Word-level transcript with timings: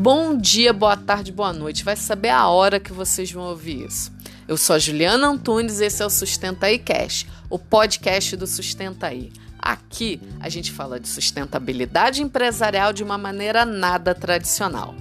Bom 0.00 0.34
dia, 0.34 0.72
boa 0.72 0.96
tarde, 0.96 1.30
boa 1.30 1.52
noite. 1.52 1.84
Vai 1.84 1.94
saber 1.94 2.30
a 2.30 2.48
hora 2.48 2.80
que 2.80 2.90
vocês 2.90 3.30
vão 3.30 3.42
ouvir 3.42 3.84
isso. 3.84 4.10
Eu 4.48 4.56
sou 4.56 4.74
a 4.74 4.78
Juliana 4.78 5.28
Antunes 5.28 5.78
e 5.78 5.84
esse 5.84 6.02
é 6.02 6.06
o 6.06 6.08
Sustenta 6.08 6.64
aí 6.64 6.78
Cash, 6.78 7.26
o 7.50 7.58
podcast 7.58 8.34
do 8.34 8.46
Sustenta 8.46 9.08
aí. 9.08 9.30
Aqui 9.58 10.18
a 10.40 10.48
gente 10.48 10.72
fala 10.72 10.98
de 10.98 11.06
sustentabilidade 11.06 12.22
empresarial 12.22 12.94
de 12.94 13.04
uma 13.04 13.18
maneira 13.18 13.66
nada 13.66 14.14
tradicional. 14.14 14.94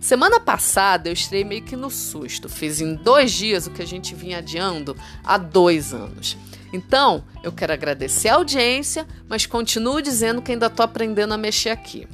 Semana 0.00 0.40
passada 0.40 1.10
eu 1.10 1.12
estrei 1.12 1.44
meio 1.44 1.62
que 1.62 1.76
no 1.76 1.90
susto. 1.90 2.48
Fiz 2.48 2.80
em 2.80 2.94
dois 2.94 3.30
dias 3.32 3.66
o 3.66 3.70
que 3.70 3.82
a 3.82 3.86
gente 3.86 4.14
vinha 4.14 4.38
adiando 4.38 4.96
há 5.22 5.36
dois 5.36 5.92
anos. 5.92 6.38
Então, 6.72 7.22
eu 7.42 7.52
quero 7.52 7.74
agradecer 7.74 8.30
a 8.30 8.36
audiência, 8.36 9.06
mas 9.28 9.44
continuo 9.44 10.00
dizendo 10.00 10.40
que 10.40 10.52
ainda 10.52 10.68
estou 10.68 10.84
aprendendo 10.84 11.34
a 11.34 11.38
mexer 11.38 11.68
aqui. 11.68 12.08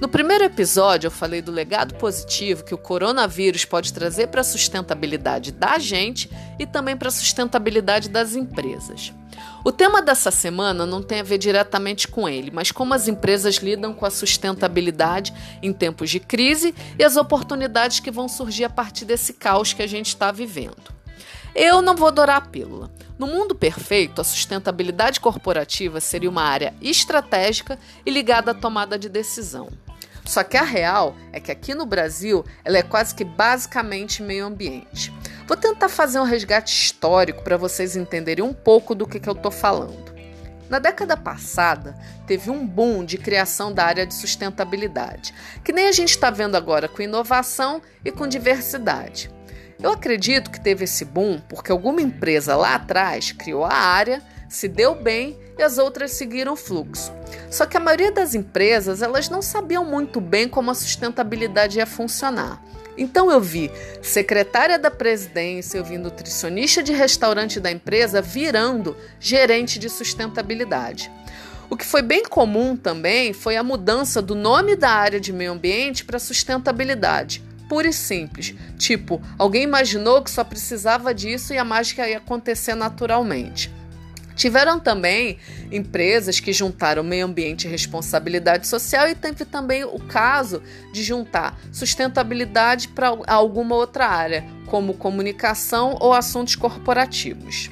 No 0.00 0.06
primeiro 0.06 0.44
episódio, 0.44 1.08
eu 1.08 1.10
falei 1.10 1.42
do 1.42 1.50
legado 1.50 1.94
positivo 1.94 2.64
que 2.64 2.72
o 2.72 2.78
coronavírus 2.78 3.64
pode 3.64 3.92
trazer 3.92 4.28
para 4.28 4.42
a 4.42 4.44
sustentabilidade 4.44 5.50
da 5.50 5.76
gente 5.76 6.30
e 6.56 6.64
também 6.64 6.96
para 6.96 7.08
a 7.08 7.10
sustentabilidade 7.10 8.08
das 8.08 8.36
empresas. 8.36 9.12
O 9.64 9.72
tema 9.72 10.00
dessa 10.00 10.30
semana 10.30 10.86
não 10.86 11.02
tem 11.02 11.18
a 11.18 11.24
ver 11.24 11.36
diretamente 11.36 12.06
com 12.06 12.28
ele, 12.28 12.52
mas 12.52 12.70
como 12.70 12.94
as 12.94 13.08
empresas 13.08 13.56
lidam 13.56 13.92
com 13.92 14.06
a 14.06 14.10
sustentabilidade 14.10 15.34
em 15.60 15.72
tempos 15.72 16.10
de 16.10 16.20
crise 16.20 16.72
e 16.96 17.02
as 17.02 17.16
oportunidades 17.16 17.98
que 17.98 18.10
vão 18.10 18.28
surgir 18.28 18.64
a 18.64 18.70
partir 18.70 19.04
desse 19.04 19.32
caos 19.32 19.72
que 19.72 19.82
a 19.82 19.86
gente 19.88 20.08
está 20.08 20.30
vivendo. 20.30 20.96
Eu 21.56 21.82
não 21.82 21.96
vou 21.96 22.06
adorar 22.06 22.36
a 22.36 22.40
pílula. 22.40 22.88
No 23.18 23.26
mundo 23.26 23.52
perfeito, 23.52 24.20
a 24.20 24.24
sustentabilidade 24.24 25.18
corporativa 25.18 25.98
seria 25.98 26.30
uma 26.30 26.42
área 26.42 26.72
estratégica 26.80 27.76
e 28.06 28.10
ligada 28.12 28.52
à 28.52 28.54
tomada 28.54 28.96
de 28.96 29.08
decisão. 29.08 29.68
Só 30.28 30.44
que 30.44 30.58
a 30.58 30.62
real 30.62 31.16
é 31.32 31.40
que 31.40 31.50
aqui 31.50 31.74
no 31.74 31.86
Brasil 31.86 32.44
ela 32.62 32.76
é 32.76 32.82
quase 32.82 33.14
que 33.14 33.24
basicamente 33.24 34.22
meio 34.22 34.44
ambiente. 34.44 35.10
Vou 35.46 35.56
tentar 35.56 35.88
fazer 35.88 36.20
um 36.20 36.24
resgate 36.24 36.70
histórico 36.70 37.42
para 37.42 37.56
vocês 37.56 37.96
entenderem 37.96 38.44
um 38.44 38.52
pouco 38.52 38.94
do 38.94 39.06
que, 39.06 39.18
que 39.18 39.26
eu 39.26 39.32
estou 39.32 39.50
falando. 39.50 40.14
Na 40.68 40.78
década 40.78 41.16
passada, 41.16 41.96
teve 42.26 42.50
um 42.50 42.66
boom 42.66 43.06
de 43.06 43.16
criação 43.16 43.72
da 43.72 43.86
área 43.86 44.04
de 44.04 44.12
sustentabilidade, 44.12 45.32
que 45.64 45.72
nem 45.72 45.88
a 45.88 45.92
gente 45.92 46.10
está 46.10 46.28
vendo 46.28 46.58
agora 46.58 46.88
com 46.88 47.00
inovação 47.00 47.80
e 48.04 48.12
com 48.12 48.28
diversidade. 48.28 49.30
Eu 49.82 49.92
acredito 49.92 50.50
que 50.50 50.60
teve 50.60 50.84
esse 50.84 51.06
boom 51.06 51.40
porque 51.48 51.72
alguma 51.72 52.02
empresa 52.02 52.54
lá 52.54 52.74
atrás 52.74 53.32
criou 53.32 53.64
a 53.64 53.72
área, 53.72 54.22
se 54.48 54.68
deu 54.68 54.94
bem 54.94 55.38
e 55.58 55.62
as 55.62 55.78
outras 55.78 56.12
seguiram 56.12 56.52
o 56.52 56.56
fluxo. 56.56 57.12
Só 57.50 57.66
que 57.66 57.76
a 57.76 57.80
maioria 57.80 58.12
das 58.12 58.34
empresas, 58.34 59.02
elas 59.02 59.28
não 59.28 59.42
sabiam 59.42 59.84
muito 59.84 60.20
bem 60.20 60.48
como 60.48 60.70
a 60.70 60.74
sustentabilidade 60.74 61.78
ia 61.78 61.86
funcionar. 61.86 62.62
Então 62.96 63.30
eu 63.30 63.40
vi 63.40 63.70
secretária 64.02 64.78
da 64.78 64.90
presidência, 64.90 65.78
eu 65.78 65.84
vi 65.84 65.96
nutricionista 65.96 66.82
de 66.82 66.92
restaurante 66.92 67.60
da 67.60 67.70
empresa 67.70 68.20
virando 68.20 68.96
gerente 69.20 69.78
de 69.78 69.88
sustentabilidade. 69.88 71.10
O 71.70 71.76
que 71.76 71.84
foi 71.84 72.02
bem 72.02 72.24
comum 72.24 72.74
também 72.74 73.32
foi 73.32 73.56
a 73.56 73.62
mudança 73.62 74.22
do 74.22 74.34
nome 74.34 74.74
da 74.74 74.90
área 74.90 75.20
de 75.20 75.32
meio 75.32 75.52
ambiente 75.52 76.04
para 76.04 76.18
sustentabilidade. 76.18 77.44
Pura 77.68 77.88
e 77.88 77.92
simples. 77.92 78.54
Tipo, 78.78 79.20
alguém 79.38 79.62
imaginou 79.62 80.22
que 80.22 80.30
só 80.30 80.42
precisava 80.42 81.12
disso 81.12 81.52
e 81.52 81.58
a 81.58 81.64
mágica 81.64 82.08
ia 82.08 82.16
acontecer 82.16 82.74
naturalmente. 82.74 83.70
Tiveram 84.38 84.78
também 84.78 85.36
empresas 85.72 86.38
que 86.38 86.52
juntaram 86.52 87.02
meio 87.02 87.26
ambiente 87.26 87.66
e 87.66 87.70
responsabilidade 87.70 88.68
social 88.68 89.08
e 89.08 89.14
teve 89.16 89.44
também 89.44 89.82
o 89.82 89.98
caso 89.98 90.62
de 90.92 91.02
juntar 91.02 91.58
sustentabilidade 91.72 92.86
para 92.86 93.08
alguma 93.26 93.74
outra 93.74 94.06
área, 94.06 94.44
como 94.66 94.94
comunicação 94.94 95.96
ou 96.00 96.12
assuntos 96.12 96.54
corporativos. 96.54 97.68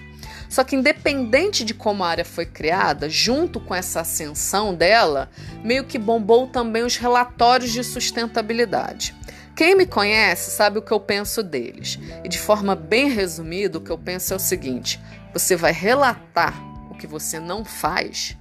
Só 0.48 0.64
que, 0.64 0.74
independente 0.74 1.64
de 1.64 1.72
como 1.72 2.02
a 2.02 2.08
área 2.08 2.24
foi 2.24 2.46
criada, 2.46 3.08
junto 3.08 3.60
com 3.60 3.72
essa 3.72 4.00
ascensão 4.00 4.74
dela, 4.74 5.30
meio 5.62 5.84
que 5.84 5.98
bombou 5.98 6.48
também 6.48 6.82
os 6.82 6.96
relatórios 6.96 7.70
de 7.70 7.84
sustentabilidade. 7.84 9.14
Quem 9.54 9.76
me 9.76 9.86
conhece 9.86 10.50
sabe 10.50 10.78
o 10.78 10.82
que 10.82 10.92
eu 10.92 11.00
penso 11.00 11.44
deles. 11.44 11.98
E 12.24 12.28
de 12.28 12.38
forma 12.38 12.74
bem 12.74 13.08
resumida, 13.08 13.78
o 13.78 13.80
que 13.80 13.90
eu 13.90 13.96
penso 13.96 14.32
é 14.32 14.36
o 14.36 14.40
seguinte: 14.40 15.00
você 15.32 15.54
vai 15.54 15.70
relatar 15.70 16.65
que 16.96 17.06
você 17.06 17.38
não 17.38 17.64
faz. 17.64 18.36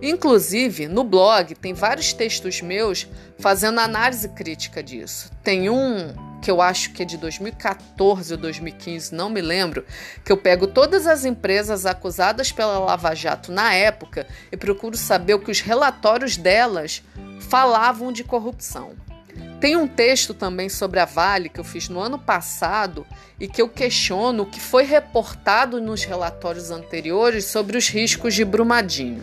Inclusive, 0.00 0.88
no 0.88 1.04
blog 1.04 1.54
tem 1.54 1.74
vários 1.74 2.12
textos 2.12 2.60
meus 2.60 3.06
fazendo 3.38 3.78
análise 3.78 4.28
crítica 4.30 4.82
disso. 4.82 5.30
Tem 5.44 5.70
um 5.70 6.12
que 6.42 6.50
eu 6.50 6.60
acho 6.60 6.92
que 6.92 7.02
é 7.02 7.04
de 7.04 7.16
2014 7.16 8.34
ou 8.34 8.38
2015, 8.38 9.14
não 9.14 9.30
me 9.30 9.40
lembro, 9.40 9.86
que 10.24 10.32
eu 10.32 10.36
pego 10.36 10.66
todas 10.66 11.06
as 11.06 11.24
empresas 11.24 11.86
acusadas 11.86 12.50
pela 12.50 12.80
Lava 12.80 13.14
Jato 13.14 13.52
na 13.52 13.72
época 13.72 14.26
e 14.50 14.56
procuro 14.56 14.96
saber 14.96 15.34
o 15.34 15.38
que 15.38 15.52
os 15.52 15.60
relatórios 15.60 16.36
delas 16.36 17.00
falavam 17.48 18.10
de 18.10 18.24
corrupção. 18.24 18.90
Tem 19.62 19.76
um 19.76 19.86
texto 19.86 20.34
também 20.34 20.68
sobre 20.68 20.98
a 20.98 21.04
Vale 21.04 21.48
que 21.48 21.60
eu 21.60 21.64
fiz 21.64 21.88
no 21.88 22.00
ano 22.00 22.18
passado 22.18 23.06
e 23.38 23.46
que 23.46 23.62
eu 23.62 23.68
questiono 23.68 24.42
o 24.42 24.46
que 24.46 24.58
foi 24.58 24.82
reportado 24.82 25.80
nos 25.80 26.02
relatórios 26.02 26.72
anteriores 26.72 27.44
sobre 27.44 27.78
os 27.78 27.88
riscos 27.88 28.34
de 28.34 28.44
Brumadinho. 28.44 29.22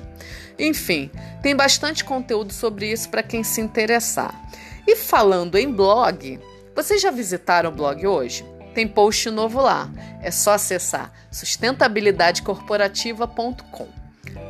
Enfim, 0.58 1.12
tem 1.44 1.54
bastante 1.54 2.06
conteúdo 2.06 2.54
sobre 2.54 2.90
isso 2.90 3.10
para 3.10 3.22
quem 3.22 3.44
se 3.44 3.60
interessar. 3.60 4.34
E 4.88 4.96
falando 4.96 5.58
em 5.58 5.70
blog, 5.70 6.40
vocês 6.74 7.02
já 7.02 7.12
visitaram 7.12 7.70
o 7.70 7.74
blog 7.74 8.08
hoje? 8.08 8.46
Tem 8.74 8.88
post 8.88 9.30
novo 9.30 9.60
lá. 9.60 9.90
É 10.22 10.32
só 10.32 10.54
acessar 10.54 11.12
sustentabilidadecorporativa.com. 11.30 13.99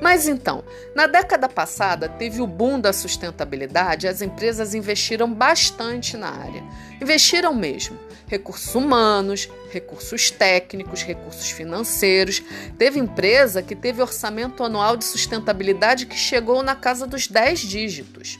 Mas 0.01 0.27
então, 0.27 0.63
na 0.95 1.07
década 1.07 1.49
passada 1.49 2.07
teve 2.07 2.41
o 2.41 2.47
boom 2.47 2.79
da 2.79 2.93
sustentabilidade, 2.93 4.07
as 4.07 4.21
empresas 4.21 4.73
investiram 4.73 5.31
bastante 5.31 6.15
na 6.15 6.29
área. 6.29 6.63
Investiram 7.01 7.53
mesmo. 7.53 7.97
Recursos 8.27 8.75
humanos, 8.75 9.49
recursos 9.71 10.29
técnicos, 10.29 11.01
recursos 11.01 11.49
financeiros. 11.49 12.41
Teve 12.77 12.99
empresa 12.99 13.61
que 13.61 13.75
teve 13.75 14.01
orçamento 14.01 14.63
anual 14.63 14.95
de 14.95 15.03
sustentabilidade 15.03 16.05
que 16.05 16.15
chegou 16.15 16.61
na 16.61 16.75
casa 16.75 17.07
dos 17.07 17.27
10 17.27 17.59
dígitos. 17.59 18.39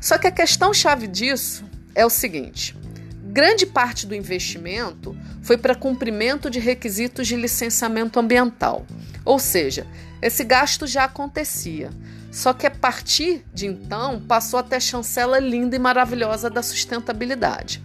Só 0.00 0.16
que 0.16 0.28
a 0.28 0.32
questão 0.32 0.72
chave 0.72 1.06
disso 1.06 1.64
é 1.94 2.06
o 2.06 2.10
seguinte: 2.10 2.76
grande 3.36 3.66
parte 3.66 4.06
do 4.06 4.14
investimento 4.14 5.14
foi 5.42 5.58
para 5.58 5.74
cumprimento 5.74 6.48
de 6.48 6.58
requisitos 6.58 7.28
de 7.28 7.36
licenciamento 7.36 8.18
ambiental. 8.18 8.86
Ou 9.26 9.38
seja, 9.38 9.86
esse 10.22 10.42
gasto 10.42 10.86
já 10.86 11.04
acontecia. 11.04 11.90
Só 12.32 12.54
que 12.54 12.66
a 12.66 12.70
partir 12.70 13.44
de 13.52 13.66
então 13.66 14.22
passou 14.22 14.58
a 14.58 14.62
ter 14.62 14.76
a 14.76 14.80
chancela 14.80 15.38
linda 15.38 15.76
e 15.76 15.78
maravilhosa 15.78 16.48
da 16.48 16.62
sustentabilidade. 16.62 17.84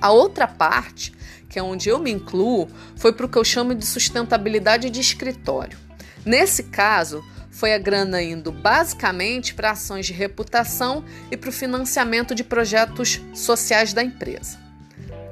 A 0.00 0.12
outra 0.12 0.46
parte, 0.46 1.12
que 1.48 1.58
é 1.58 1.62
onde 1.62 1.88
eu 1.88 1.98
me 1.98 2.12
incluo, 2.12 2.68
foi 2.94 3.12
para 3.12 3.26
o 3.26 3.28
que 3.28 3.36
eu 3.36 3.44
chamo 3.44 3.74
de 3.74 3.84
sustentabilidade 3.84 4.90
de 4.90 5.00
escritório. 5.00 5.76
Nesse 6.24 6.62
caso, 6.62 7.24
foi 7.50 7.74
a 7.74 7.78
grana 7.78 8.22
indo 8.22 8.52
basicamente 8.52 9.54
para 9.54 9.72
ações 9.72 10.06
de 10.06 10.12
reputação 10.12 11.04
e 11.32 11.36
para 11.36 11.50
o 11.50 11.52
financiamento 11.52 12.32
de 12.32 12.44
projetos 12.44 13.20
sociais 13.34 13.92
da 13.92 14.04
empresa. 14.04 14.67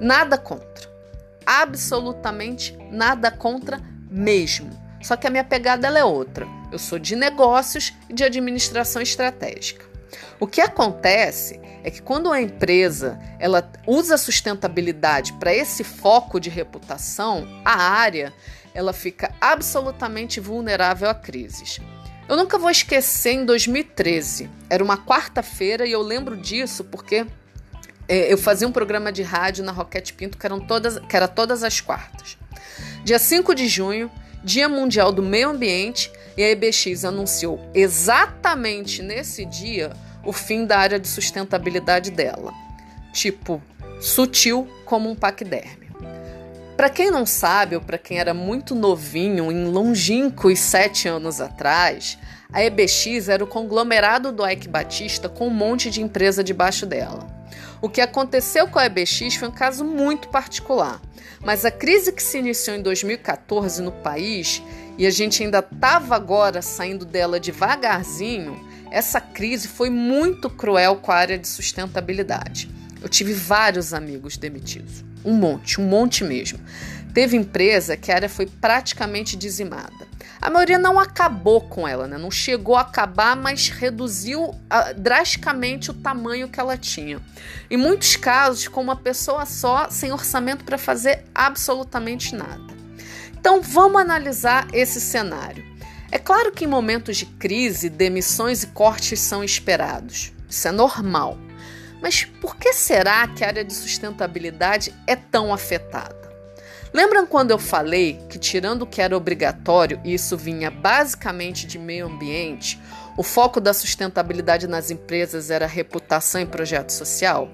Nada 0.00 0.36
contra. 0.36 0.88
Absolutamente 1.44 2.76
nada 2.90 3.30
contra 3.30 3.80
mesmo. 4.10 4.70
Só 5.02 5.16
que 5.16 5.26
a 5.26 5.30
minha 5.30 5.44
pegada 5.44 5.86
é 5.86 6.04
outra. 6.04 6.46
Eu 6.72 6.78
sou 6.78 6.98
de 6.98 7.14
negócios 7.14 7.92
e 8.08 8.12
de 8.12 8.24
administração 8.24 9.00
estratégica. 9.00 9.84
O 10.38 10.46
que 10.46 10.60
acontece 10.60 11.60
é 11.82 11.90
que 11.90 12.02
quando 12.02 12.32
a 12.32 12.40
empresa 12.40 13.18
ela 13.38 13.70
usa 13.86 14.16
sustentabilidade 14.16 15.32
para 15.34 15.54
esse 15.54 15.84
foco 15.84 16.40
de 16.40 16.50
reputação, 16.50 17.46
a 17.64 17.76
área 17.76 18.32
ela 18.74 18.92
fica 18.92 19.32
absolutamente 19.40 20.40
vulnerável 20.40 21.08
a 21.08 21.14
crises. 21.14 21.80
Eu 22.28 22.36
nunca 22.36 22.58
vou 22.58 22.70
esquecer 22.70 23.32
em 23.32 23.44
2013. 23.44 24.50
Era 24.68 24.82
uma 24.82 24.98
quarta-feira 24.98 25.86
e 25.86 25.92
eu 25.92 26.02
lembro 26.02 26.36
disso 26.36 26.84
porque 26.84 27.24
eu 28.08 28.38
fazia 28.38 28.66
um 28.66 28.72
programa 28.72 29.10
de 29.10 29.22
rádio 29.22 29.64
na 29.64 29.72
Roquete 29.72 30.12
Pinto 30.12 30.38
que, 30.38 30.46
eram 30.46 30.60
todas, 30.60 30.98
que 30.98 31.16
era 31.16 31.26
todas 31.26 31.62
as 31.62 31.80
quartas. 31.80 32.38
Dia 33.04 33.18
5 33.18 33.54
de 33.54 33.68
junho, 33.68 34.10
Dia 34.42 34.68
Mundial 34.68 35.12
do 35.12 35.22
Meio 35.22 35.50
Ambiente, 35.50 36.10
e 36.36 36.42
a 36.42 36.50
EBX 36.50 37.04
anunciou 37.04 37.60
exatamente 37.74 39.02
nesse 39.02 39.44
dia 39.44 39.92
o 40.24 40.32
fim 40.32 40.66
da 40.66 40.78
área 40.78 41.00
de 41.00 41.08
sustentabilidade 41.08 42.10
dela. 42.10 42.52
Tipo, 43.12 43.62
sutil 44.00 44.68
como 44.84 45.10
um 45.10 45.14
paquiderme. 45.14 45.86
Para 46.76 46.90
quem 46.90 47.10
não 47.10 47.24
sabe, 47.24 47.74
ou 47.74 47.80
para 47.80 47.96
quem 47.96 48.18
era 48.18 48.34
muito 48.34 48.74
novinho, 48.74 49.50
em 49.50 49.64
longínquos 49.64 50.58
sete 50.58 51.08
anos 51.08 51.40
atrás, 51.40 52.18
a 52.52 52.62
EBX 52.62 53.28
era 53.28 53.42
o 53.42 53.46
conglomerado 53.46 54.30
do 54.30 54.46
Ike 54.46 54.68
Batista 54.68 55.28
com 55.28 55.48
um 55.48 55.54
monte 55.54 55.90
de 55.90 56.02
empresa 56.02 56.44
debaixo 56.44 56.84
dela. 56.84 57.35
O 57.80 57.88
que 57.88 58.00
aconteceu 58.00 58.66
com 58.68 58.78
a 58.78 58.86
EBX 58.86 59.36
foi 59.36 59.48
um 59.48 59.52
caso 59.52 59.84
muito 59.84 60.28
particular, 60.28 61.00
mas 61.44 61.64
a 61.64 61.70
crise 61.70 62.12
que 62.12 62.22
se 62.22 62.38
iniciou 62.38 62.76
em 62.76 62.82
2014 62.82 63.82
no 63.82 63.92
país 63.92 64.62
e 64.96 65.06
a 65.06 65.10
gente 65.10 65.42
ainda 65.42 65.58
estava 65.58 66.16
agora 66.16 66.62
saindo 66.62 67.04
dela 67.04 67.38
devagarzinho, 67.38 68.58
essa 68.90 69.20
crise 69.20 69.68
foi 69.68 69.90
muito 69.90 70.48
cruel 70.48 70.96
com 70.96 71.12
a 71.12 71.16
área 71.16 71.38
de 71.38 71.46
sustentabilidade. 71.46 72.70
Eu 73.02 73.08
tive 73.08 73.34
vários 73.34 73.92
amigos 73.92 74.38
demitidos, 74.38 75.04
um 75.22 75.34
monte, 75.34 75.80
um 75.80 75.84
monte 75.84 76.24
mesmo. 76.24 76.58
Teve 77.16 77.34
empresa 77.34 77.96
que 77.96 78.12
a 78.12 78.14
área 78.14 78.28
foi 78.28 78.44
praticamente 78.44 79.38
dizimada. 79.38 80.06
A 80.38 80.50
maioria 80.50 80.78
não 80.78 81.00
acabou 81.00 81.62
com 81.62 81.88
ela, 81.88 82.06
né? 82.06 82.18
não 82.18 82.30
chegou 82.30 82.76
a 82.76 82.82
acabar, 82.82 83.34
mas 83.34 83.70
reduziu 83.70 84.50
uh, 84.50 84.54
drasticamente 84.98 85.90
o 85.90 85.94
tamanho 85.94 86.46
que 86.46 86.60
ela 86.60 86.76
tinha. 86.76 87.18
Em 87.70 87.78
muitos 87.78 88.16
casos, 88.16 88.68
com 88.68 88.82
uma 88.82 88.96
pessoa 88.96 89.46
só, 89.46 89.88
sem 89.88 90.12
orçamento 90.12 90.62
para 90.62 90.76
fazer 90.76 91.24
absolutamente 91.34 92.34
nada. 92.34 92.66
Então, 93.32 93.62
vamos 93.62 94.02
analisar 94.02 94.68
esse 94.74 95.00
cenário. 95.00 95.64
É 96.12 96.18
claro 96.18 96.52
que 96.52 96.66
em 96.66 96.68
momentos 96.68 97.16
de 97.16 97.24
crise, 97.24 97.88
demissões 97.88 98.62
e 98.62 98.66
cortes 98.66 99.20
são 99.20 99.42
esperados. 99.42 100.34
Isso 100.50 100.68
é 100.68 100.70
normal. 100.70 101.38
Mas 102.02 102.26
por 102.26 102.56
que 102.56 102.74
será 102.74 103.26
que 103.26 103.42
a 103.42 103.46
área 103.46 103.64
de 103.64 103.72
sustentabilidade 103.72 104.92
é 105.06 105.16
tão 105.16 105.50
afetada? 105.50 106.25
Lembram 106.96 107.26
quando 107.26 107.50
eu 107.50 107.58
falei 107.58 108.18
que, 108.26 108.38
tirando 108.38 108.80
o 108.80 108.86
que 108.86 109.02
era 109.02 109.14
obrigatório, 109.14 110.00
e 110.02 110.14
isso 110.14 110.34
vinha 110.34 110.70
basicamente 110.70 111.66
de 111.66 111.78
meio 111.78 112.06
ambiente, 112.06 112.80
o 113.18 113.22
foco 113.22 113.60
da 113.60 113.74
sustentabilidade 113.74 114.66
nas 114.66 114.90
empresas 114.90 115.50
era 115.50 115.66
reputação 115.66 116.40
e 116.40 116.46
projeto 116.46 116.88
social? 116.88 117.50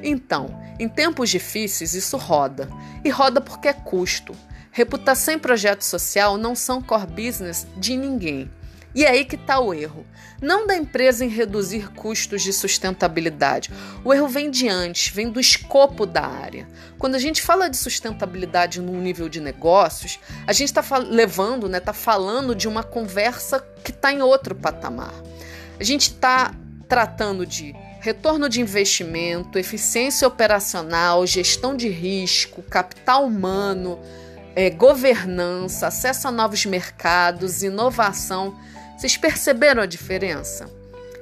Então, 0.00 0.56
em 0.78 0.88
tempos 0.88 1.28
difíceis, 1.28 1.92
isso 1.92 2.16
roda. 2.16 2.68
E 3.04 3.10
roda 3.10 3.40
porque 3.40 3.66
é 3.66 3.72
custo. 3.72 4.32
Reputação 4.70 5.34
e 5.34 5.38
projeto 5.38 5.82
social 5.82 6.38
não 6.38 6.54
são 6.54 6.80
core 6.80 7.08
business 7.08 7.66
de 7.76 7.96
ninguém. 7.96 8.48
E 8.98 9.04
é 9.04 9.10
aí 9.10 9.24
que 9.24 9.36
está 9.36 9.60
o 9.60 9.72
erro. 9.72 10.04
Não 10.42 10.66
da 10.66 10.76
empresa 10.76 11.24
em 11.24 11.28
reduzir 11.28 11.88
custos 11.92 12.42
de 12.42 12.52
sustentabilidade. 12.52 13.70
O 14.04 14.12
erro 14.12 14.26
vem 14.26 14.50
de 14.50 14.68
antes, 14.68 15.14
vem 15.14 15.30
do 15.30 15.38
escopo 15.38 16.04
da 16.04 16.26
área. 16.26 16.66
Quando 16.98 17.14
a 17.14 17.18
gente 17.20 17.40
fala 17.40 17.70
de 17.70 17.76
sustentabilidade 17.76 18.80
no 18.80 19.00
nível 19.00 19.28
de 19.28 19.40
negócios, 19.40 20.18
a 20.44 20.52
gente 20.52 20.76
está 20.76 20.82
levando, 20.98 21.66
está 21.66 21.68
né, 21.68 21.78
tá 21.78 21.92
falando 21.92 22.56
de 22.56 22.66
uma 22.66 22.82
conversa 22.82 23.64
que 23.84 23.92
está 23.92 24.12
em 24.12 24.20
outro 24.20 24.52
patamar. 24.52 25.14
A 25.78 25.84
gente 25.84 26.10
está 26.10 26.52
tratando 26.88 27.46
de 27.46 27.76
retorno 28.00 28.48
de 28.48 28.60
investimento, 28.60 29.60
eficiência 29.60 30.26
operacional, 30.26 31.24
gestão 31.24 31.76
de 31.76 31.88
risco, 31.88 32.62
capital 32.62 33.26
humano, 33.26 33.96
é, 34.56 34.70
governança, 34.70 35.86
acesso 35.86 36.26
a 36.26 36.32
novos 36.32 36.66
mercados, 36.66 37.62
inovação. 37.62 38.58
Vocês 38.98 39.16
perceberam 39.16 39.80
a 39.80 39.86
diferença? 39.86 40.68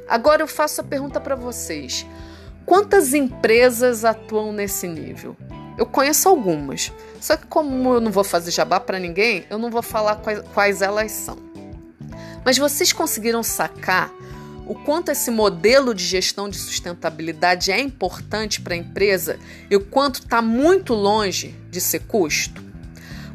Agora 0.08 0.42
eu 0.42 0.48
faço 0.48 0.80
a 0.80 0.84
pergunta 0.84 1.20
para 1.20 1.36
vocês: 1.36 2.06
quantas 2.64 3.12
empresas 3.12 4.02
atuam 4.02 4.50
nesse 4.50 4.88
nível? 4.88 5.36
Eu 5.76 5.84
conheço 5.84 6.26
algumas, 6.26 6.90
só 7.20 7.36
que 7.36 7.46
como 7.46 7.92
eu 7.92 8.00
não 8.00 8.10
vou 8.10 8.24
fazer 8.24 8.50
jabá 8.50 8.80
para 8.80 8.98
ninguém, 8.98 9.44
eu 9.50 9.58
não 9.58 9.70
vou 9.70 9.82
falar 9.82 10.16
quais, 10.16 10.40
quais 10.54 10.80
elas 10.80 11.12
são. 11.12 11.36
Mas 12.42 12.56
vocês 12.56 12.94
conseguiram 12.94 13.42
sacar 13.42 14.10
o 14.66 14.74
quanto 14.74 15.10
esse 15.10 15.30
modelo 15.30 15.94
de 15.94 16.02
gestão 16.02 16.48
de 16.48 16.56
sustentabilidade 16.56 17.70
é 17.70 17.78
importante 17.78 18.58
para 18.62 18.72
a 18.72 18.78
empresa 18.78 19.38
e 19.70 19.76
o 19.76 19.84
quanto 19.84 20.20
está 20.20 20.40
muito 20.40 20.94
longe 20.94 21.54
de 21.70 21.82
ser 21.82 22.00
custo? 22.06 22.64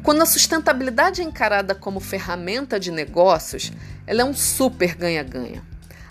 Quando 0.02 0.20
a 0.20 0.26
sustentabilidade 0.26 1.20
é 1.20 1.24
encarada 1.24 1.76
como 1.76 2.00
ferramenta 2.00 2.80
de 2.80 2.90
negócios, 2.90 3.70
ela 4.06 4.22
é 4.22 4.24
um 4.24 4.34
super 4.34 4.94
ganha-ganha. 4.94 5.62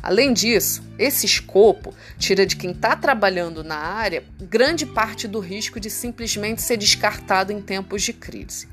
Além 0.03 0.33
disso, 0.33 0.81
esse 0.97 1.27
escopo 1.27 1.93
tira 2.17 2.45
de 2.45 2.55
quem 2.55 2.71
está 2.71 2.95
trabalhando 2.95 3.63
na 3.63 3.75
área 3.75 4.23
grande 4.39 4.85
parte 4.85 5.27
do 5.27 5.39
risco 5.39 5.79
de 5.79 5.91
simplesmente 5.91 6.61
ser 6.61 6.77
descartado 6.77 7.51
em 7.51 7.61
tempos 7.61 8.01
de 8.01 8.13
crise. 8.13 8.67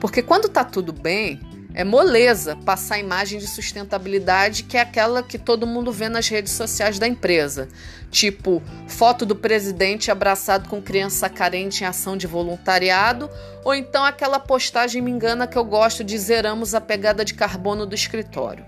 Porque 0.00 0.22
quando 0.22 0.46
está 0.46 0.64
tudo 0.64 0.92
bem, 0.92 1.38
é 1.74 1.84
moleza 1.84 2.56
passar 2.64 2.96
a 2.96 2.98
imagem 2.98 3.38
de 3.38 3.46
sustentabilidade 3.46 4.64
que 4.64 4.76
é 4.76 4.80
aquela 4.80 5.22
que 5.22 5.38
todo 5.38 5.66
mundo 5.66 5.92
vê 5.92 6.08
nas 6.08 6.28
redes 6.28 6.52
sociais 6.52 6.98
da 6.98 7.06
empresa. 7.06 7.68
Tipo, 8.10 8.60
foto 8.88 9.24
do 9.24 9.36
presidente 9.36 10.10
abraçado 10.10 10.68
com 10.68 10.82
criança 10.82 11.28
carente 11.28 11.84
em 11.84 11.86
ação 11.86 12.16
de 12.16 12.26
voluntariado, 12.26 13.30
ou 13.64 13.72
então 13.72 14.04
aquela 14.04 14.40
postagem 14.40 15.00
me 15.00 15.10
engana 15.10 15.46
que 15.46 15.56
eu 15.56 15.64
gosto 15.64 16.02
de 16.02 16.18
zeramos 16.18 16.74
a 16.74 16.80
pegada 16.80 17.24
de 17.24 17.34
carbono 17.34 17.86
do 17.86 17.94
escritório. 17.94 18.64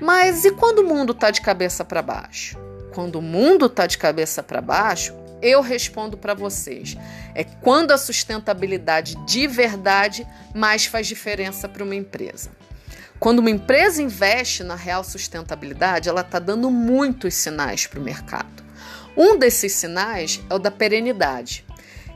Mas 0.00 0.44
e 0.44 0.50
quando 0.50 0.80
o 0.80 0.86
mundo 0.86 1.12
está 1.12 1.30
de 1.30 1.40
cabeça 1.40 1.84
para 1.84 2.02
baixo? 2.02 2.58
Quando 2.92 3.16
o 3.16 3.22
mundo 3.22 3.66
está 3.66 3.86
de 3.86 3.96
cabeça 3.96 4.42
para 4.42 4.60
baixo, 4.60 5.14
eu 5.44 5.60
respondo 5.60 6.16
para 6.16 6.34
vocês. 6.34 6.96
É 7.34 7.44
quando 7.44 7.92
a 7.92 7.98
sustentabilidade 7.98 9.14
de 9.26 9.46
verdade 9.46 10.26
mais 10.54 10.86
faz 10.86 11.06
diferença 11.06 11.68
para 11.68 11.84
uma 11.84 11.94
empresa. 11.94 12.50
Quando 13.20 13.38
uma 13.38 13.50
empresa 13.50 14.02
investe 14.02 14.64
na 14.64 14.74
real 14.74 15.04
sustentabilidade, 15.04 16.08
ela 16.08 16.22
está 16.22 16.38
dando 16.38 16.70
muitos 16.70 17.34
sinais 17.34 17.86
para 17.86 18.00
o 18.00 18.02
mercado. 18.02 18.64
Um 19.16 19.38
desses 19.38 19.72
sinais 19.72 20.40
é 20.50 20.54
o 20.54 20.58
da 20.58 20.70
perenidade, 20.70 21.64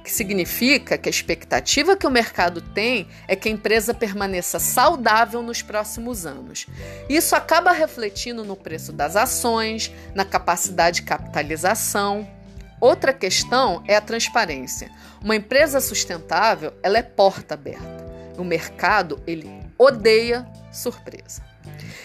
que 0.03 0.11
significa 0.11 0.99
que 0.99 1.09
a 1.09 1.11
expectativa 1.11 1.97
que 1.97 2.07
o 2.07 2.11
mercado 2.11 2.61
tem 2.61 3.07
é 3.29 3.37
que 3.37 3.49
a 3.49 3.53
empresa 3.53 3.95
permaneça 3.95 4.59
saudável 4.59 5.43
nos 5.43 5.63
próximos 5.63 6.27
anos. 6.27 6.67
Isso 7.09 7.37
acaba 7.37 7.73
refletindo 7.73 8.45
no 8.45 8.57
preço 8.57 8.93
das 8.93 9.17
ações, 9.17 9.93
na 10.15 10.25
capacidade 10.25 11.01
de 11.01 11.07
capitalização. 11.07 12.29
Outra 12.81 13.13
questão 13.13 13.83
é 13.87 13.97
a 13.97 14.01
transparência. 14.01 14.91
Uma 15.23 15.35
empresa 15.35 15.81
sustentável, 15.81 16.73
ela 16.83 16.99
é 16.99 17.03
porta 17.03 17.55
aberta. 17.55 18.07
O 18.37 18.45
mercado, 18.45 19.21
ele 19.27 19.51
odeia 19.77 20.47
surpresa. 20.73 21.43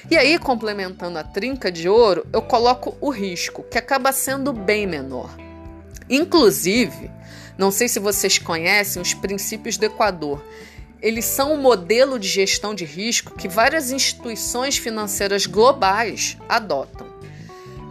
E 0.09 0.17
aí, 0.17 0.37
complementando 0.39 1.17
a 1.17 1.23
trinca 1.23 1.71
de 1.71 1.87
ouro, 1.87 2.25
eu 2.33 2.41
coloco 2.41 2.97
o 2.99 3.09
risco, 3.09 3.63
que 3.63 3.77
acaba 3.77 4.11
sendo 4.11 4.51
bem 4.51 4.87
menor. 4.87 5.29
Inclusive, 6.09 7.09
não 7.57 7.71
sei 7.71 7.87
se 7.87 7.99
vocês 7.99 8.37
conhecem 8.37 9.01
os 9.01 9.13
princípios 9.13 9.77
do 9.77 9.85
Equador. 9.85 10.43
Eles 11.01 11.25
são 11.25 11.53
um 11.53 11.61
modelo 11.61 12.17
de 12.17 12.27
gestão 12.27 12.73
de 12.73 12.85
risco 12.85 13.35
que 13.35 13.47
várias 13.47 13.91
instituições 13.91 14.77
financeiras 14.77 15.45
globais 15.45 16.37
adotam. 16.49 17.02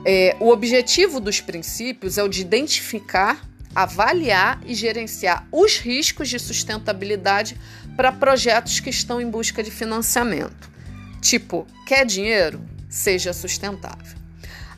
É, 0.05 0.37
o 0.41 0.49
objetivo 0.49 1.21
dos 1.21 1.41
princípios 1.41 2.19
é 2.19 2.23
o 2.23 2.29
de 2.29 2.41
identificar, 2.41 3.41
avaliar 3.75 4.61
e 4.67 4.75
gerenciar 4.75 5.47
os 5.53 5.79
riscos 5.79 6.29
de 6.29 6.39
sustentabilidade 6.39 7.57
para 7.97 8.11
projetos 8.11 8.81
que 8.81 8.91
estão 8.91 9.21
em 9.21 9.31
busca 9.31 9.63
de 9.63 9.71
financiamento. 9.71 10.71
Tipo, 11.21 11.67
quer 11.87 12.05
dinheiro? 12.05 12.61
Seja 12.89 13.33
sustentável. 13.33 14.19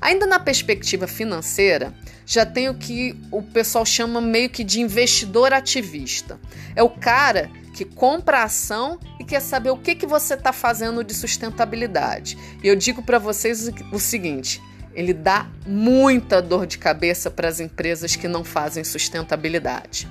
Ainda 0.00 0.26
na 0.26 0.38
perspectiva 0.38 1.06
financeira, 1.06 1.94
já 2.26 2.44
tem 2.44 2.68
o 2.68 2.74
que 2.74 3.18
o 3.30 3.42
pessoal 3.42 3.86
chama 3.86 4.20
meio 4.20 4.50
que 4.50 4.62
de 4.62 4.80
investidor 4.80 5.54
ativista. 5.54 6.38
É 6.76 6.82
o 6.82 6.90
cara 6.90 7.50
que 7.74 7.84
compra 7.84 8.40
a 8.40 8.44
ação 8.44 9.00
e 9.18 9.24
quer 9.24 9.40
saber 9.40 9.70
o 9.70 9.78
que, 9.78 9.94
que 9.94 10.06
você 10.06 10.34
está 10.34 10.52
fazendo 10.52 11.02
de 11.02 11.14
sustentabilidade. 11.14 12.36
E 12.62 12.68
eu 12.68 12.76
digo 12.76 13.02
para 13.02 13.18
vocês 13.18 13.70
o 13.90 13.98
seguinte: 13.98 14.60
ele 14.94 15.12
dá 15.12 15.48
muita 15.66 16.40
dor 16.40 16.66
de 16.66 16.78
cabeça 16.78 17.30
para 17.30 17.48
as 17.48 17.60
empresas 17.60 18.16
que 18.16 18.28
não 18.28 18.44
fazem 18.44 18.84
sustentabilidade. 18.84 20.08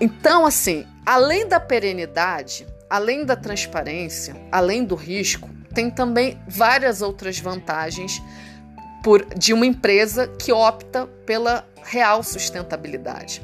Então, 0.00 0.46
assim, 0.46 0.86
além 1.04 1.46
da 1.46 1.58
perenidade, 1.58 2.66
além 2.88 3.24
da 3.24 3.36
transparência, 3.36 4.36
além 4.50 4.84
do 4.84 4.94
risco, 4.94 5.48
tem 5.74 5.90
também 5.90 6.38
várias 6.48 7.02
outras 7.02 7.38
vantagens 7.38 8.22
por, 9.02 9.26
de 9.36 9.52
uma 9.52 9.66
empresa 9.66 10.28
que 10.28 10.52
opta 10.52 11.06
pela 11.26 11.66
real 11.84 12.22
sustentabilidade. 12.22 13.42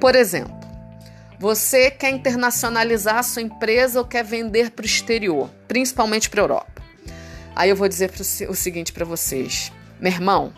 Por 0.00 0.14
exemplo, 0.14 0.56
você 1.38 1.90
quer 1.90 2.10
internacionalizar 2.10 3.18
a 3.18 3.22
sua 3.22 3.42
empresa 3.42 4.00
ou 4.00 4.04
quer 4.04 4.24
vender 4.24 4.70
para 4.70 4.82
o 4.82 4.86
exterior, 4.86 5.48
principalmente 5.68 6.28
para 6.28 6.40
a 6.40 6.44
Europa. 6.44 6.77
Aí 7.58 7.70
eu 7.70 7.76
vou 7.76 7.88
dizer 7.88 8.12
o 8.48 8.54
seguinte 8.54 8.92
para 8.92 9.04
vocês: 9.04 9.72
meu 10.00 10.12
irmão, 10.12 10.52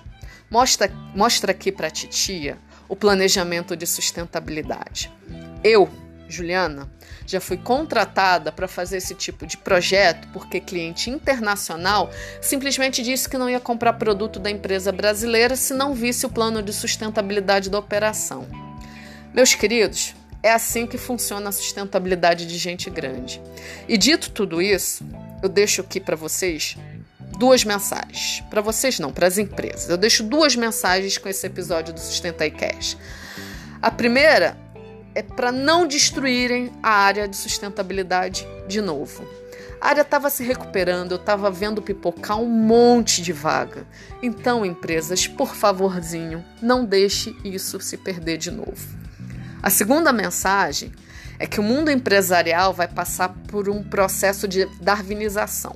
mostra, 0.50 0.92
mostra 1.14 1.50
aqui 1.50 1.72
para 1.72 1.86
a 1.86 1.90
titia 1.90 2.58
o 2.86 2.94
planejamento 2.94 3.74
de 3.74 3.86
sustentabilidade. 3.86 5.10
Eu, 5.64 5.88
Juliana, 6.28 6.92
já 7.26 7.40
fui 7.40 7.56
contratada 7.56 8.52
para 8.52 8.68
fazer 8.68 8.98
esse 8.98 9.14
tipo 9.14 9.46
de 9.46 9.56
projeto 9.56 10.28
porque 10.30 10.60
cliente 10.60 11.08
internacional 11.08 12.10
simplesmente 12.38 13.02
disse 13.02 13.30
que 13.30 13.38
não 13.38 13.48
ia 13.48 13.60
comprar 13.60 13.94
produto 13.94 14.38
da 14.38 14.50
empresa 14.50 14.92
brasileira 14.92 15.56
se 15.56 15.72
não 15.72 15.94
visse 15.94 16.26
o 16.26 16.30
plano 16.30 16.62
de 16.62 16.72
sustentabilidade 16.72 17.70
da 17.70 17.78
operação. 17.78 18.46
Meus 19.32 19.54
queridos, 19.54 20.14
é 20.42 20.52
assim 20.52 20.86
que 20.86 20.98
funciona 20.98 21.48
a 21.48 21.52
sustentabilidade 21.52 22.46
de 22.46 22.58
gente 22.58 22.90
grande. 22.90 23.40
E 23.88 23.96
dito 23.96 24.30
tudo 24.30 24.60
isso, 24.60 25.02
eu 25.42 25.48
deixo 25.48 25.80
aqui 25.80 26.00
para 26.00 26.16
vocês 26.16 26.76
duas 27.38 27.64
mensagens. 27.64 28.42
Para 28.50 28.60
vocês 28.60 28.98
não, 28.98 29.12
para 29.12 29.26
as 29.26 29.38
empresas. 29.38 29.88
Eu 29.88 29.96
deixo 29.96 30.22
duas 30.22 30.54
mensagens 30.54 31.16
com 31.16 31.28
esse 31.28 31.46
episódio 31.46 31.94
do 31.94 32.00
Sustenta 32.00 32.46
e 32.46 32.50
Cash. 32.50 32.96
A 33.80 33.90
primeira 33.90 34.56
é 35.14 35.22
para 35.22 35.50
não 35.50 35.86
destruírem 35.86 36.70
a 36.82 36.90
área 36.90 37.26
de 37.26 37.36
sustentabilidade 37.36 38.46
de 38.68 38.80
novo. 38.80 39.26
A 39.80 39.88
área 39.88 40.02
estava 40.02 40.28
se 40.28 40.44
recuperando, 40.44 41.12
eu 41.12 41.16
estava 41.16 41.50
vendo 41.50 41.80
pipocar 41.80 42.38
um 42.38 42.46
monte 42.46 43.22
de 43.22 43.32
vaga. 43.32 43.86
Então, 44.22 44.66
empresas, 44.66 45.26
por 45.26 45.54
favorzinho, 45.54 46.44
não 46.60 46.84
deixe 46.84 47.34
isso 47.42 47.80
se 47.80 47.96
perder 47.96 48.36
de 48.36 48.50
novo. 48.50 49.00
A 49.62 49.70
segunda 49.70 50.12
mensagem 50.12 50.92
é 51.40 51.46
que 51.46 51.58
o 51.58 51.62
mundo 51.62 51.90
empresarial 51.90 52.74
vai 52.74 52.86
passar 52.86 53.30
por 53.48 53.70
um 53.70 53.82
processo 53.82 54.46
de 54.46 54.66
darwinização. 54.78 55.74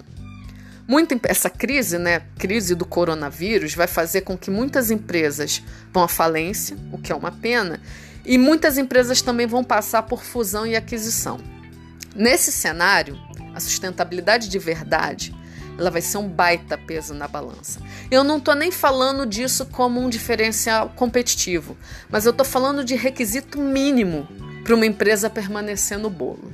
Muito, 0.87 1.18
essa 1.25 1.49
crise, 1.49 1.97
né, 1.97 2.21
crise 2.38 2.75
do 2.75 2.85
coronavírus, 2.85 3.75
vai 3.75 3.87
fazer 3.87 4.21
com 4.21 4.37
que 4.37 4.50
muitas 4.50 4.90
empresas 4.90 5.62
vão 5.90 6.04
à 6.04 6.09
falência, 6.09 6.76
o 6.92 6.99
que 6.99 7.11
é 7.11 7.14
uma 7.14 7.33
pena, 7.33 7.80
e 8.26 8.37
muitas 8.37 8.76
empresas 8.76 9.23
também 9.23 9.47
vão 9.47 9.64
passar 9.64 10.02
por 10.02 10.23
fusão 10.23 10.66
e 10.66 10.76
aquisição. 10.76 11.40
Nesse 12.14 12.52
cenário, 12.52 13.18
a 13.54 13.59
sustentabilidade 13.59 14.50
de 14.50 14.59
verdade 14.59 15.35
ela 15.76 15.90
vai 15.90 16.00
ser 16.00 16.18
um 16.18 16.28
baita 16.28 16.78
peso 16.78 17.14
na 17.14 17.26
balança. 17.26 17.80
Eu 18.09 18.23
não 18.23 18.37
estou 18.37 18.54
nem 18.54 18.71
falando 18.71 19.26
disso 19.26 19.66
como 19.66 19.99
um 19.99 20.09
diferencial 20.09 20.90
competitivo, 20.90 21.76
mas 22.09 22.26
eu 22.26 22.30
estou 22.30 22.47
falando 22.47 22.85
de 22.85 22.94
requisito 22.94 23.59
mínimo 23.59 24.28
para 24.64 24.75
uma 24.75 24.87
empresa 24.87 25.30
permanecer 25.30 25.99
no 25.99 26.11
bolo. 26.11 26.50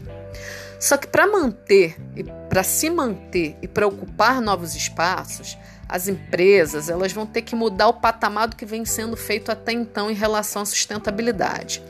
Só 0.81 0.97
que 0.97 1.07
para 1.07 1.27
manter 1.27 1.97
e 2.17 2.25
para 2.25 2.63
se 2.63 2.91
manter 2.91 3.57
e 3.63 3.69
para 3.69 3.87
ocupar 3.87 4.41
novos 4.41 4.75
espaços, 4.75 5.57
as 5.89 6.09
empresas 6.09 6.89
elas 6.89 7.13
vão 7.13 7.27
ter 7.27 7.43
que 7.43 7.55
mudar 7.55 7.89
o 7.89 7.95
patamar 7.95 8.49
do 8.49 8.57
que 8.57 8.67
vem 8.67 8.85
sendo 8.85 9.17
feito 9.17 9.53
até 9.53 9.73
então 9.73 10.11
em 10.11 10.15
relação 10.15 10.63
à 10.63 10.65
sustentabilidade. 10.65 11.83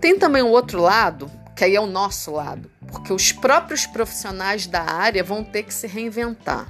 Tem 0.00 0.18
também 0.18 0.42
o 0.42 0.48
outro 0.48 0.80
lado, 0.80 1.30
que 1.54 1.64
aí 1.64 1.74
é 1.76 1.80
o 1.80 1.86
nosso 1.86 2.32
lado, 2.32 2.70
porque 2.88 3.12
os 3.12 3.32
próprios 3.32 3.86
profissionais 3.86 4.66
da 4.66 4.82
área 4.82 5.22
vão 5.22 5.44
ter 5.44 5.62
que 5.62 5.72
se 5.72 5.86
reinventar. 5.86 6.66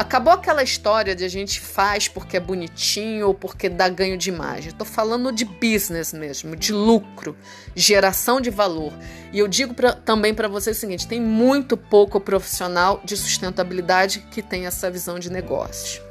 Acabou 0.00 0.32
aquela 0.32 0.62
história 0.62 1.14
de 1.14 1.26
a 1.26 1.28
gente 1.28 1.60
faz 1.60 2.08
porque 2.08 2.38
é 2.38 2.40
bonitinho 2.40 3.26
ou 3.26 3.34
porque 3.34 3.68
dá 3.68 3.86
ganho 3.86 4.16
de 4.16 4.30
imagem. 4.30 4.70
Estou 4.70 4.86
falando 4.86 5.30
de 5.30 5.44
business 5.44 6.14
mesmo, 6.14 6.56
de 6.56 6.72
lucro, 6.72 7.36
geração 7.76 8.40
de 8.40 8.48
valor. 8.48 8.94
E 9.30 9.38
eu 9.38 9.46
digo 9.46 9.74
pra, 9.74 9.92
também 9.92 10.32
para 10.32 10.48
vocês 10.48 10.78
o 10.78 10.80
seguinte: 10.80 11.06
tem 11.06 11.20
muito 11.20 11.76
pouco 11.76 12.18
profissional 12.18 13.02
de 13.04 13.14
sustentabilidade 13.14 14.20
que 14.30 14.40
tem 14.40 14.64
essa 14.64 14.90
visão 14.90 15.18
de 15.18 15.30
negócio. 15.30 16.02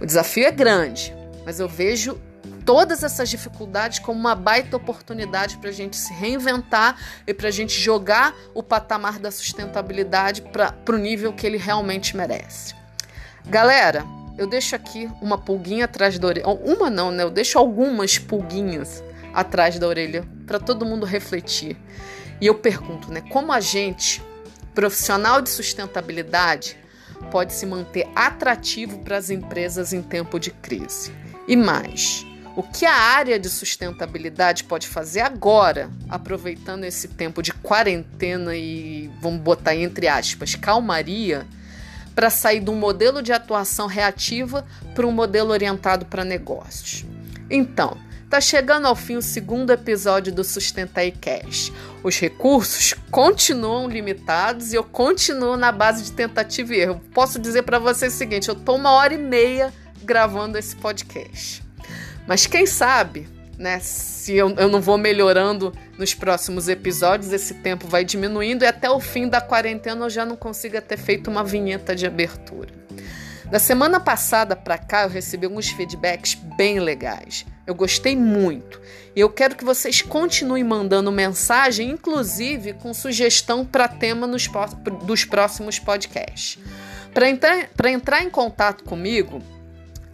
O 0.00 0.06
desafio 0.06 0.46
é 0.46 0.50
grande, 0.50 1.14
mas 1.44 1.60
eu 1.60 1.68
vejo 1.68 2.18
todas 2.64 3.02
essas 3.02 3.28
dificuldades 3.28 3.98
como 3.98 4.18
uma 4.18 4.34
baita 4.34 4.78
oportunidade 4.78 5.58
para 5.58 5.68
a 5.68 5.74
gente 5.74 5.94
se 5.94 6.14
reinventar 6.14 6.96
e 7.26 7.34
para 7.34 7.48
a 7.48 7.52
gente 7.52 7.78
jogar 7.78 8.34
o 8.54 8.62
patamar 8.62 9.18
da 9.18 9.30
sustentabilidade 9.30 10.40
para 10.40 10.74
o 10.88 10.96
nível 10.96 11.34
que 11.34 11.46
ele 11.46 11.58
realmente 11.58 12.16
merece. 12.16 12.79
Galera, 13.46 14.04
eu 14.38 14.46
deixo 14.46 14.74
aqui 14.74 15.10
uma 15.20 15.36
pulguinha 15.36 15.84
atrás 15.84 16.18
da 16.18 16.26
orelha. 16.26 16.46
Uma 16.46 16.88
não, 16.88 17.10
né? 17.10 17.22
Eu 17.22 17.30
deixo 17.30 17.58
algumas 17.58 18.18
pulguinhas 18.18 19.02
atrás 19.34 19.78
da 19.78 19.86
orelha 19.86 20.24
para 20.46 20.58
todo 20.58 20.86
mundo 20.86 21.04
refletir. 21.04 21.76
E 22.40 22.46
eu 22.46 22.54
pergunto, 22.54 23.12
né? 23.12 23.22
Como 23.30 23.52
a 23.52 23.60
gente, 23.60 24.22
profissional 24.74 25.42
de 25.42 25.50
sustentabilidade, 25.50 26.76
pode 27.30 27.52
se 27.52 27.66
manter 27.66 28.08
atrativo 28.14 28.98
para 29.00 29.16
as 29.16 29.30
empresas 29.30 29.92
em 29.92 30.02
tempo 30.02 30.38
de 30.40 30.50
crise? 30.50 31.12
E 31.46 31.54
mais, 31.54 32.24
o 32.56 32.62
que 32.62 32.86
a 32.86 32.94
área 32.94 33.38
de 33.38 33.48
sustentabilidade 33.48 34.64
pode 34.64 34.88
fazer 34.88 35.20
agora, 35.20 35.90
aproveitando 36.08 36.84
esse 36.84 37.08
tempo 37.08 37.42
de 37.42 37.52
quarentena 37.52 38.56
e, 38.56 39.10
vamos 39.20 39.40
botar 39.40 39.74
entre 39.74 40.08
aspas, 40.08 40.54
calmaria? 40.54 41.46
Para 42.20 42.28
sair 42.28 42.60
de 42.60 42.68
um 42.68 42.74
modelo 42.74 43.22
de 43.22 43.32
atuação 43.32 43.86
reativa 43.86 44.66
para 44.94 45.06
um 45.06 45.10
modelo 45.10 45.52
orientado 45.52 46.04
para 46.04 46.22
negócios. 46.22 47.06
Então, 47.48 47.96
Tá 48.28 48.40
chegando 48.40 48.86
ao 48.86 48.94
fim 48.94 49.16
o 49.16 49.22
segundo 49.22 49.72
episódio 49.72 50.32
do 50.32 50.44
Sustentai 50.44 51.10
Cash. 51.10 51.72
Os 52.00 52.16
recursos 52.20 52.94
continuam 53.10 53.88
limitados 53.88 54.72
e 54.72 54.76
eu 54.76 54.84
continuo 54.84 55.56
na 55.56 55.72
base 55.72 56.04
de 56.04 56.12
tentativa 56.12 56.72
e 56.72 56.78
erro. 56.78 57.00
Posso 57.12 57.40
dizer 57.40 57.62
para 57.62 57.80
vocês 57.80 58.14
o 58.14 58.16
seguinte: 58.16 58.48
eu 58.48 58.54
tô 58.54 58.76
uma 58.76 58.92
hora 58.92 59.14
e 59.14 59.18
meia 59.18 59.74
gravando 60.04 60.56
esse 60.56 60.76
podcast. 60.76 61.60
Mas 62.24 62.46
quem 62.46 62.66
sabe 62.66 63.28
né? 63.60 63.78
Se 63.78 64.34
eu, 64.34 64.48
eu 64.56 64.70
não 64.70 64.80
vou 64.80 64.96
melhorando 64.96 65.70
nos 65.98 66.14
próximos 66.14 66.66
episódios, 66.66 67.30
esse 67.30 67.52
tempo 67.54 67.86
vai 67.86 68.02
diminuindo 68.06 68.64
e 68.64 68.66
até 68.66 68.88
o 68.88 68.98
fim 68.98 69.28
da 69.28 69.38
quarentena 69.38 70.06
eu 70.06 70.10
já 70.10 70.24
não 70.24 70.34
consiga 70.34 70.80
ter 70.80 70.96
feito 70.96 71.30
uma 71.30 71.44
vinheta 71.44 71.94
de 71.94 72.06
abertura. 72.06 72.70
Da 73.50 73.58
semana 73.58 74.00
passada 74.00 74.56
para 74.56 74.78
cá 74.78 75.02
eu 75.02 75.10
recebi 75.10 75.44
alguns 75.44 75.68
feedbacks 75.68 76.34
bem 76.56 76.80
legais. 76.80 77.44
Eu 77.66 77.74
gostei 77.74 78.16
muito 78.16 78.80
e 79.14 79.20
eu 79.20 79.28
quero 79.28 79.54
que 79.54 79.64
vocês 79.64 80.00
continuem 80.00 80.64
mandando 80.64 81.12
mensagem, 81.12 81.90
inclusive 81.90 82.72
com 82.72 82.94
sugestão 82.94 83.62
para 83.66 83.86
tema 83.86 84.26
nos, 84.26 84.48
dos 85.04 85.26
próximos 85.26 85.78
podcasts. 85.78 86.58
Para 87.12 87.28
entrar, 87.28 87.68
entrar 87.86 88.22
em 88.22 88.30
contato 88.30 88.84
comigo, 88.84 89.42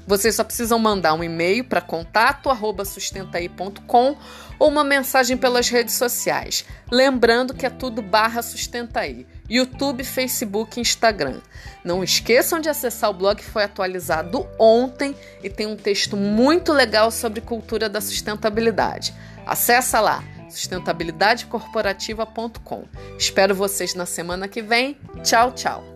vocês 0.06 0.34
só 0.34 0.44
precisam 0.44 0.78
mandar 0.78 1.14
um 1.14 1.24
e-mail 1.24 1.64
para 1.64 1.80
contato@sustentaí.com 1.80 4.16
ou 4.58 4.68
uma 4.68 4.84
mensagem 4.84 5.36
pelas 5.36 5.68
redes 5.68 5.92
sociais. 5.94 6.64
Lembrando 6.90 7.52
que 7.52 7.66
é 7.66 7.70
tudo 7.70 8.00
barra 8.00 8.40
Sustentaí. 8.42 9.26
YouTube, 9.48 10.02
Facebook, 10.04 10.80
Instagram. 10.80 11.40
Não 11.84 12.02
esqueçam 12.02 12.58
de 12.60 12.68
acessar 12.68 13.10
o 13.10 13.14
blog 13.14 13.36
que 13.36 13.44
foi 13.44 13.62
atualizado 13.64 14.48
ontem 14.58 15.14
e 15.42 15.50
tem 15.50 15.66
um 15.66 15.76
texto 15.76 16.16
muito 16.16 16.72
legal 16.72 17.10
sobre 17.10 17.40
cultura 17.40 17.88
da 17.88 18.00
sustentabilidade. 18.00 19.12
Acesse 19.46 19.98
lá 19.98 20.22
sustentabilidadecorporativa.com. 20.50 22.84
Espero 23.18 23.54
vocês 23.54 23.94
na 23.94 24.06
semana 24.06 24.48
que 24.48 24.62
vem. 24.62 24.96
Tchau, 25.22 25.52
tchau. 25.52 25.95